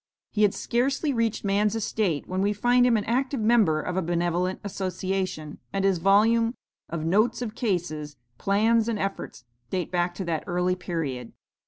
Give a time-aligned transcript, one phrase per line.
[0.31, 4.01] He had scarcely reached man's estate when we find him an active member of a
[4.01, 6.55] benevolent association, and his volume,
[6.89, 11.33] of notes of cases, plans and efforts, date back to that early period.